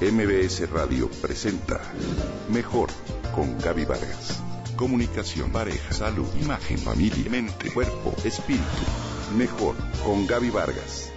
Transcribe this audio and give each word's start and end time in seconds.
MBS 0.00 0.70
Radio 0.70 1.10
presenta 1.20 1.78
Mejor 2.50 2.88
con 3.34 3.58
Gaby 3.58 3.84
Vargas. 3.84 4.42
Comunicación, 4.74 5.52
pareja, 5.52 5.92
salud, 5.92 6.26
imagen, 6.40 6.78
familia, 6.78 7.30
mente, 7.30 7.70
cuerpo, 7.70 8.14
espíritu. 8.24 8.64
Mejor 9.36 9.74
con 10.02 10.26
Gaby 10.26 10.48
Vargas. 10.48 11.12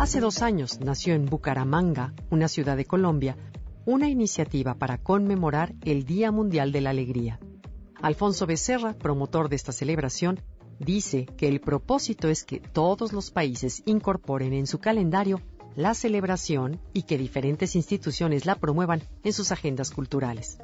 Hace 0.00 0.18
dos 0.18 0.42
años 0.42 0.80
nació 0.80 1.14
en 1.14 1.26
Bucaramanga, 1.26 2.12
una 2.30 2.48
ciudad 2.48 2.76
de 2.76 2.84
Colombia, 2.84 3.36
una 3.84 4.08
iniciativa 4.08 4.74
para 4.74 4.98
conmemorar 4.98 5.74
el 5.84 6.04
Día 6.06 6.32
Mundial 6.32 6.72
de 6.72 6.80
la 6.80 6.90
Alegría. 6.90 7.38
Alfonso 8.02 8.46
Becerra, 8.46 8.94
promotor 8.94 9.48
de 9.48 9.54
esta 9.54 9.70
celebración, 9.70 10.40
dice 10.78 11.26
que 11.36 11.48
el 11.48 11.60
propósito 11.60 12.28
es 12.28 12.44
que 12.44 12.60
todos 12.60 13.12
los 13.12 13.30
países 13.30 13.82
incorporen 13.86 14.52
en 14.52 14.66
su 14.66 14.78
calendario 14.78 15.40
la 15.76 15.94
celebración 15.94 16.80
y 16.92 17.02
que 17.02 17.18
diferentes 17.18 17.74
instituciones 17.74 18.46
la 18.46 18.56
promuevan 18.56 19.02
en 19.22 19.32
sus 19.32 19.50
agendas 19.52 19.90
culturales. 19.90 20.58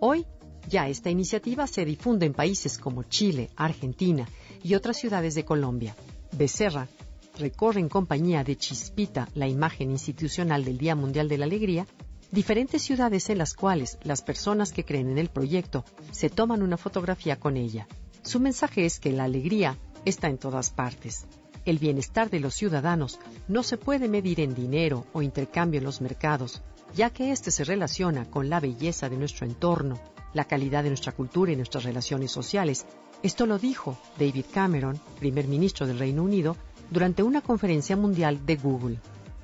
Hoy, 0.00 0.26
ya 0.68 0.88
esta 0.88 1.10
iniciativa 1.10 1.66
se 1.66 1.84
difunde 1.84 2.26
en 2.26 2.32
países 2.32 2.78
como 2.78 3.02
Chile, 3.02 3.50
Argentina 3.56 4.26
y 4.62 4.74
otras 4.74 4.96
ciudades 4.96 5.34
de 5.34 5.44
Colombia. 5.44 5.94
Becerra 6.32 6.88
recorre 7.38 7.80
en 7.80 7.88
compañía 7.88 8.44
de 8.44 8.56
Chispita, 8.56 9.28
la 9.34 9.48
imagen 9.48 9.90
institucional 9.90 10.64
del 10.64 10.78
Día 10.78 10.94
Mundial 10.94 11.28
de 11.28 11.38
la 11.38 11.44
Alegría, 11.44 11.86
diferentes 12.30 12.82
ciudades 12.82 13.28
en 13.28 13.38
las 13.38 13.54
cuales 13.54 13.98
las 14.02 14.22
personas 14.22 14.72
que 14.72 14.84
creen 14.84 15.10
en 15.10 15.18
el 15.18 15.28
proyecto 15.28 15.84
se 16.10 16.30
toman 16.30 16.62
una 16.62 16.76
fotografía 16.76 17.38
con 17.38 17.56
ella. 17.56 17.86
Su 18.24 18.40
mensaje 18.40 18.86
es 18.86 19.00
que 19.00 19.12
la 19.12 19.24
alegría 19.24 19.76
está 20.06 20.28
en 20.28 20.38
todas 20.38 20.70
partes. 20.70 21.26
El 21.66 21.78
bienestar 21.78 22.30
de 22.30 22.40
los 22.40 22.54
ciudadanos 22.54 23.18
no 23.48 23.62
se 23.62 23.76
puede 23.76 24.08
medir 24.08 24.40
en 24.40 24.54
dinero 24.54 25.04
o 25.12 25.20
intercambio 25.20 25.78
en 25.78 25.84
los 25.84 26.00
mercados, 26.00 26.62
ya 26.94 27.10
que 27.10 27.32
éste 27.32 27.50
se 27.50 27.64
relaciona 27.64 28.24
con 28.30 28.48
la 28.48 28.60
belleza 28.60 29.10
de 29.10 29.18
nuestro 29.18 29.46
entorno, 29.46 30.00
la 30.32 30.46
calidad 30.46 30.82
de 30.82 30.88
nuestra 30.88 31.12
cultura 31.12 31.52
y 31.52 31.56
nuestras 31.56 31.84
relaciones 31.84 32.32
sociales. 32.32 32.86
Esto 33.22 33.44
lo 33.44 33.58
dijo 33.58 33.98
David 34.18 34.46
Cameron, 34.54 34.98
primer 35.18 35.46
ministro 35.46 35.86
del 35.86 35.98
Reino 35.98 36.22
Unido, 36.22 36.56
durante 36.90 37.22
una 37.22 37.42
conferencia 37.42 37.94
mundial 37.94 38.46
de 38.46 38.56
Google. 38.56 38.98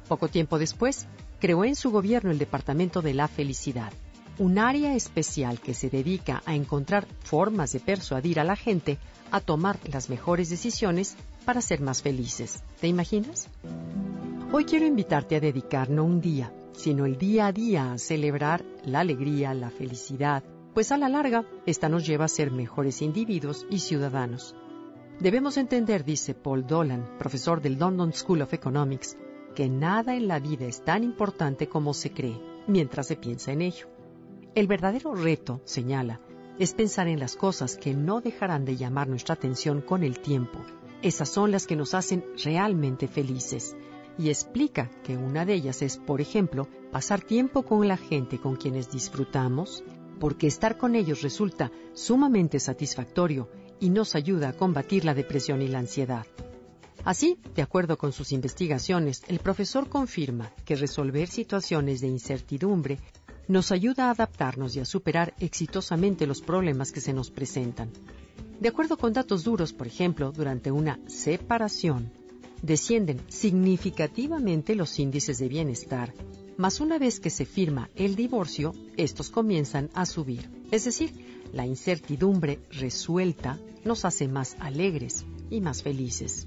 Poco 0.09 0.29
tiempo 0.29 0.59
después, 0.59 1.07
creó 1.39 1.67
en 1.67 1.77
su 1.77 1.91
gobierno 1.91 2.31
el 2.31 2.39
Departamento 2.39 3.03
de 3.03 3.13
la 3.13 3.29
Felicidad, 3.29 3.93
un 4.39 4.59
área 4.59 4.95
especial 4.95 5.61
que 5.61 5.75
se 5.75 5.91
dedica 5.91 6.43
a 6.47 6.55
encontrar 6.55 7.07
formas 7.21 7.73
de 7.73 7.81
persuadir 7.81 8.41
a 8.41 8.45
la 8.45 8.57
gente 8.57 8.99
a 9.31 9.41
tomar 9.41 9.79
las 9.91 10.11
mejores 10.11 10.51
decisiones 10.51 11.17
para 11.45 11.61
ser 11.61 11.81
más 11.81 12.03
felices. 12.03 12.63
¿Te 12.81 12.89
imaginas? 12.89 13.49
Hoy 14.53 14.65
quiero 14.65 14.87
invitarte 14.87 15.37
a 15.37 15.41
dedicar 15.41 15.91
no 15.91 16.05
un 16.05 16.21
día, 16.21 16.53
sino 16.73 17.07
el 17.07 17.19
día 17.19 17.47
a 17.47 17.53
día 17.53 17.93
a 17.93 17.99
celebrar 17.99 18.65
la 18.85 19.01
alegría, 19.01 19.55
la 19.55 19.71
felicidad, 19.71 20.43
pues 20.75 20.93
a 20.93 20.99
la 20.99 21.09
larga 21.09 21.45
esta 21.67 21.89
nos 21.89 22.07
lleva 22.07 22.25
a 22.25 22.29
ser 22.29 22.51
mejores 22.51 23.03
individuos 23.03 23.67
y 23.71 23.81
ciudadanos. 23.81 24.55
Debemos 25.21 25.59
entender, 25.59 26.03
dice 26.03 26.35
Paul 26.35 26.67
Dolan, 26.67 27.19
profesor 27.19 27.61
del 27.61 27.79
London 27.79 28.15
School 28.15 28.41
of 28.41 28.55
Economics, 28.55 29.19
que 29.55 29.69
nada 29.69 30.17
en 30.17 30.29
la 30.29 30.39
vida 30.39 30.65
es 30.65 30.83
tan 30.83 31.05
importante 31.05 31.69
como 31.69 31.93
se 31.93 32.11
cree, 32.13 32.41
mientras 32.67 33.09
se 33.09 33.17
piensa 33.17 33.53
en 33.53 33.61
ello. 33.61 33.90
El 34.57 34.67
verdadero 34.67 35.15
reto, 35.15 35.61
señala, 35.65 36.21
es 36.59 36.75
pensar 36.75 37.07
en 37.07 37.21
las 37.21 37.37
cosas 37.37 37.77
que 37.77 37.95
no 37.95 38.21
dejarán 38.21 38.65
de 38.65 38.77
llamar 38.77 39.09
nuestra 39.09 39.35
atención 39.35 39.81
con 39.81 40.03
el 40.03 40.19
tiempo. 40.19 40.59
Esas 41.03 41.29
son 41.29 41.53
las 41.53 41.69
que 41.69 41.77
nos 41.77 41.95
hacen 41.95 42.25
realmente 42.45 43.07
felices. 43.07 43.77
Y 44.19 44.29
explica 44.29 44.91
que 45.05 45.17
una 45.17 45.47
de 45.47 45.55
ellas 45.55 45.83
es, 45.83 45.99
por 45.99 46.21
ejemplo, 46.21 46.67
pasar 46.91 47.21
tiempo 47.21 47.63
con 47.63 47.87
la 47.87 47.97
gente 47.97 48.39
con 48.39 48.57
quienes 48.57 48.91
disfrutamos, 48.91 49.85
porque 50.19 50.49
estar 50.49 50.77
con 50.77 50.97
ellos 50.97 51.23
resulta 51.23 51.71
sumamente 51.95 52.59
satisfactorio 52.59 53.49
y 53.79 53.89
nos 53.91 54.17
ayuda 54.17 54.49
a 54.49 54.53
combatir 54.53 55.05
la 55.05 55.15
depresión 55.15 55.63
y 55.63 55.69
la 55.69 55.79
ansiedad. 55.79 56.27
Así, 57.05 57.39
de 57.55 57.63
acuerdo 57.63 57.97
con 57.97 58.13
sus 58.13 58.33
investigaciones, 58.33 59.23
el 59.29 59.39
profesor 59.39 59.89
confirma 59.89 60.53
que 60.67 60.77
resolver 60.77 61.29
situaciones 61.29 62.03
de 62.03 62.09
incertidumbre 62.09 62.99
nos 63.51 63.73
ayuda 63.73 64.07
a 64.07 64.11
adaptarnos 64.13 64.77
y 64.77 64.81
a 64.81 64.85
superar 64.85 65.35
exitosamente 65.41 66.25
los 66.25 66.41
problemas 66.41 66.93
que 66.93 67.01
se 67.01 67.13
nos 67.13 67.31
presentan. 67.33 67.91
De 68.61 68.69
acuerdo 68.69 68.97
con 68.97 69.13
datos 69.13 69.43
duros, 69.43 69.73
por 69.73 69.89
ejemplo, 69.89 70.31
durante 70.31 70.71
una 70.71 71.01
separación, 71.09 72.13
descienden 72.63 73.21
significativamente 73.29 74.77
los 74.77 74.99
índices 75.01 75.39
de 75.39 75.49
bienestar, 75.49 76.15
mas 76.59 76.81
una 76.81 76.99
vez 76.99 77.19
que 77.19 77.31
se 77.31 77.45
firma 77.45 77.91
el 77.97 78.15
divorcio, 78.15 78.73
estos 78.97 79.31
comienzan 79.31 79.91
a 79.95 80.07
subir. 80.07 80.49
Es 80.71 80.85
decir, 80.85 81.11
la 81.53 81.67
incertidumbre 81.67 82.61
resuelta 82.71 83.59
nos 83.85 84.05
hace 84.05 84.29
más 84.29 84.55
alegres 84.61 85.25
y 85.51 85.61
más 85.61 85.83
felices. 85.83 86.47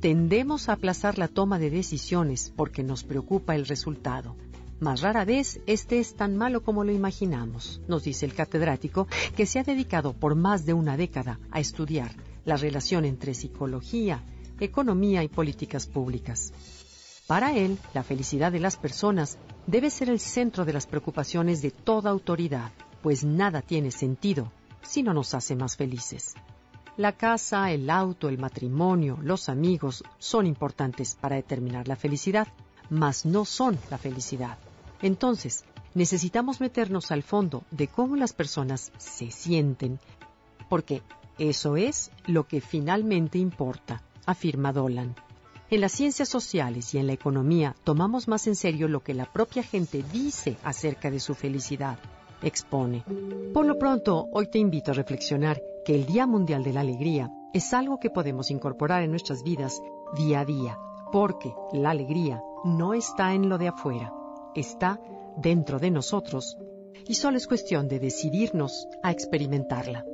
Tendemos 0.00 0.70
a 0.70 0.72
aplazar 0.72 1.18
la 1.18 1.28
toma 1.28 1.58
de 1.58 1.68
decisiones 1.68 2.50
porque 2.56 2.82
nos 2.82 3.04
preocupa 3.04 3.54
el 3.54 3.66
resultado, 3.66 4.36
más 4.80 5.02
rara 5.02 5.24
vez 5.24 5.60
este 5.66 6.00
es 6.00 6.14
tan 6.14 6.36
malo 6.36 6.62
como 6.62 6.84
lo 6.84 6.92
imaginamos, 6.92 7.80
nos 7.86 8.04
dice 8.04 8.26
el 8.26 8.34
catedrático, 8.34 9.06
que 9.36 9.46
se 9.46 9.58
ha 9.58 9.62
dedicado 9.62 10.12
por 10.12 10.34
más 10.34 10.64
de 10.64 10.72
una 10.72 10.96
década 10.96 11.38
a 11.50 11.60
estudiar 11.60 12.10
la 12.44 12.56
relación 12.56 13.04
entre 13.04 13.34
psicología, 13.34 14.22
economía 14.58 15.22
y 15.22 15.28
políticas 15.28 15.86
públicas. 15.86 16.52
Para 17.26 17.56
él, 17.56 17.78
la 17.94 18.02
felicidad 18.02 18.50
de 18.50 18.60
las 18.60 18.76
personas 18.76 19.38
debe 19.66 19.90
ser 19.90 20.08
el 20.08 20.18
centro 20.18 20.64
de 20.64 20.72
las 20.72 20.86
preocupaciones 20.86 21.62
de 21.62 21.70
toda 21.70 22.10
autoridad, 22.10 22.72
pues 23.02 23.22
nada 23.24 23.62
tiene 23.62 23.90
sentido 23.90 24.50
si 24.82 25.02
no 25.02 25.14
nos 25.14 25.34
hace 25.34 25.54
más 25.54 25.76
felices. 25.76 26.34
La 26.96 27.12
casa, 27.12 27.70
el 27.70 27.88
auto, 27.88 28.28
el 28.28 28.38
matrimonio, 28.38 29.18
los 29.22 29.48
amigos 29.48 30.02
son 30.18 30.46
importantes 30.46 31.14
para 31.14 31.36
determinar 31.36 31.86
la 31.86 31.96
felicidad, 31.96 32.48
mas 32.90 33.24
no 33.24 33.44
son 33.44 33.78
la 33.90 33.98
felicidad. 33.98 34.58
Entonces, 35.02 35.64
necesitamos 35.94 36.60
meternos 36.60 37.10
al 37.10 37.22
fondo 37.22 37.64
de 37.70 37.88
cómo 37.88 38.16
las 38.16 38.32
personas 38.32 38.92
se 38.98 39.30
sienten, 39.30 39.98
porque 40.68 41.02
eso 41.38 41.76
es 41.76 42.10
lo 42.26 42.46
que 42.46 42.60
finalmente 42.60 43.38
importa, 43.38 44.02
afirma 44.26 44.72
Dolan. 44.72 45.14
En 45.70 45.80
las 45.80 45.92
ciencias 45.92 46.28
sociales 46.28 46.94
y 46.94 46.98
en 46.98 47.06
la 47.06 47.12
economía 47.12 47.76
tomamos 47.84 48.28
más 48.28 48.46
en 48.46 48.56
serio 48.56 48.88
lo 48.88 49.02
que 49.02 49.14
la 49.14 49.32
propia 49.32 49.62
gente 49.62 50.04
dice 50.12 50.56
acerca 50.64 51.10
de 51.10 51.20
su 51.20 51.34
felicidad, 51.34 51.98
expone. 52.42 53.04
Por 53.54 53.66
lo 53.66 53.78
pronto, 53.78 54.26
hoy 54.32 54.50
te 54.50 54.58
invito 54.58 54.90
a 54.90 54.94
reflexionar 54.94 55.62
que 55.84 55.94
el 55.94 56.06
Día 56.06 56.26
Mundial 56.26 56.64
de 56.64 56.72
la 56.72 56.80
Alegría 56.80 57.30
es 57.52 57.72
algo 57.72 57.98
que 58.00 58.10
podemos 58.10 58.50
incorporar 58.50 59.02
en 59.02 59.10
nuestras 59.10 59.42
vidas 59.42 59.80
día 60.16 60.40
a 60.40 60.44
día, 60.44 60.78
porque 61.12 61.54
la 61.72 61.90
alegría 61.90 62.42
no 62.64 62.94
está 62.94 63.32
en 63.34 63.48
lo 63.48 63.56
de 63.56 63.68
afuera, 63.68 64.12
está 64.54 65.00
dentro 65.36 65.78
de 65.78 65.90
nosotros 65.90 66.56
y 67.06 67.14
solo 67.14 67.36
es 67.36 67.46
cuestión 67.46 67.88
de 67.88 67.98
decidirnos 67.98 68.88
a 69.02 69.10
experimentarla. 69.10 70.04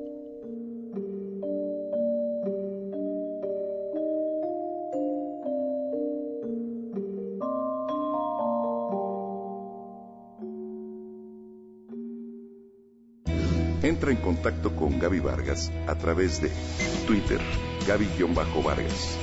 Entra 13.83 14.11
en 14.11 14.17
contacto 14.17 14.75
con 14.75 14.99
Gaby 14.99 15.21
Vargas 15.21 15.71
a 15.87 15.95
través 15.95 16.41
de 16.41 16.51
Twitter, 17.07 17.41
Gaby-Vargas. 17.87 19.17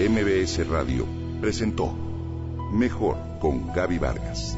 MBS 0.00 0.66
Radio 0.66 1.06
presentó 1.40 2.01
Mejor 2.72 3.18
con 3.38 3.70
Gaby 3.74 3.98
Vargas. 3.98 4.56